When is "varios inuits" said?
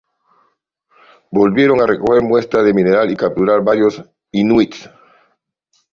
3.63-4.89